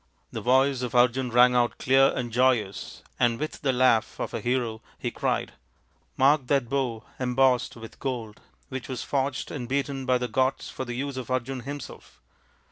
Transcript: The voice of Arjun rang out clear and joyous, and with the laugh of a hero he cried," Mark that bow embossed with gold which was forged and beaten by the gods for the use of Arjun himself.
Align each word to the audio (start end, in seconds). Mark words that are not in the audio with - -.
The 0.31 0.41
voice 0.41 0.81
of 0.81 0.95
Arjun 0.95 1.29
rang 1.29 1.53
out 1.53 1.77
clear 1.77 2.07
and 2.15 2.31
joyous, 2.33 3.03
and 3.19 3.39
with 3.39 3.61
the 3.61 3.71
laugh 3.71 4.19
of 4.19 4.33
a 4.33 4.41
hero 4.41 4.81
he 4.97 5.11
cried," 5.11 5.53
Mark 6.17 6.47
that 6.47 6.69
bow 6.69 7.03
embossed 7.19 7.75
with 7.75 7.99
gold 7.99 8.41
which 8.69 8.87
was 8.89 9.03
forged 9.03 9.51
and 9.51 9.69
beaten 9.69 10.07
by 10.07 10.17
the 10.17 10.27
gods 10.27 10.69
for 10.69 10.85
the 10.85 10.95
use 10.95 11.17
of 11.17 11.29
Arjun 11.29 11.59
himself. 11.59 12.19